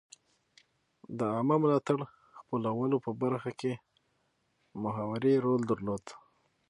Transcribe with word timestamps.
د 1.17 1.19
عامه 1.33 1.55
ملاتړ 1.63 1.99
خپلولو 2.37 2.97
په 3.05 3.11
برخه 3.21 3.51
کې 3.59 3.71
محوري 4.83 5.35
رول 5.45 5.61
درلود. 5.71 6.03